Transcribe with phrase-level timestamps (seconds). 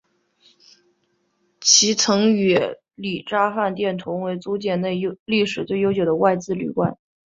[1.59, 2.57] 其曾与
[2.95, 6.97] 礼查饭店同为租界内历史最悠久的外资旅馆。